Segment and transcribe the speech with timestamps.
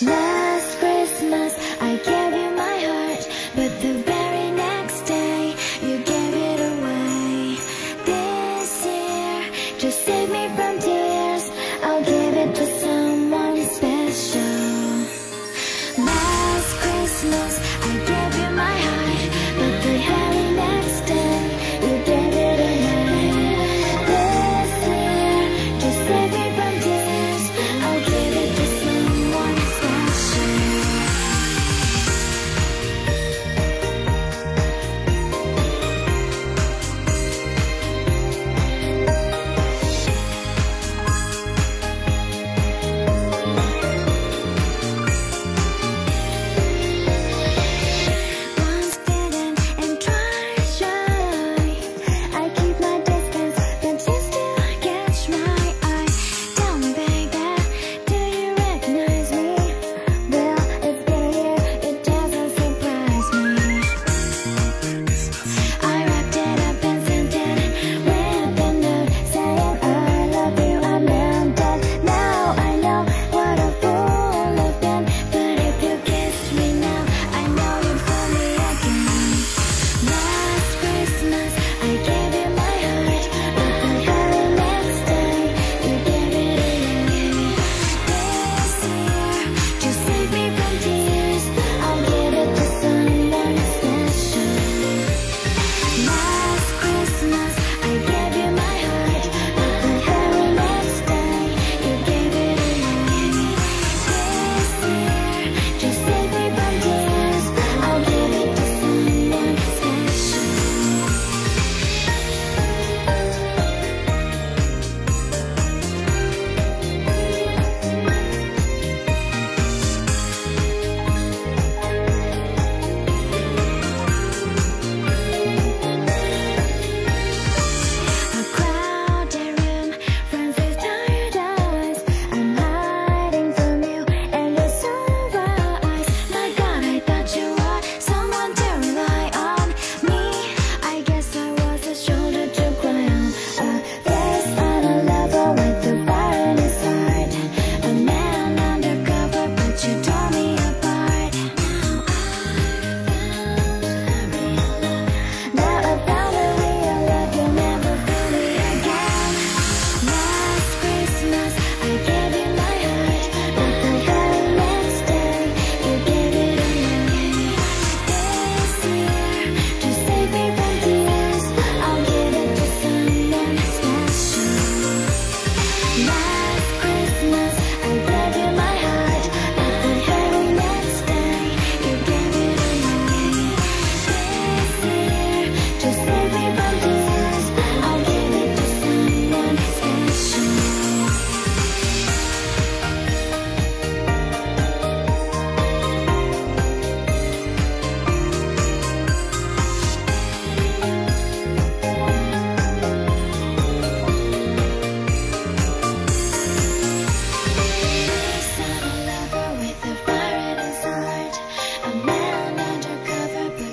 [0.00, 0.47] Now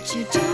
[0.05, 0.44] 去找